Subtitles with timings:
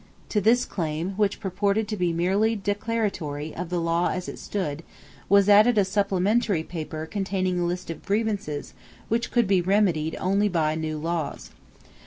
[0.29, 4.81] To this Claim, which purported to be merely declaratory of the law as it stood,
[5.29, 8.73] was added a supplementary paper containing a list of grievances
[9.09, 11.51] which could be remedied only by new laws.